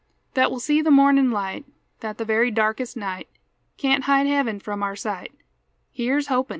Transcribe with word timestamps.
That 0.33 0.49
we'll 0.49 0.59
see 0.59 0.81
the 0.81 0.89
mornin' 0.89 1.29
light 1.29 1.63
That 1.99 2.17
the 2.17 2.25
very 2.25 2.49
darkest 2.49 2.97
night 2.97 3.27
Can't 3.77 4.05
hide 4.05 4.25
heaven 4.25 4.59
from 4.59 4.81
our 4.81 4.95
sight, 4.95 5.31
Here's 5.91 6.25
hopin'! 6.25 6.49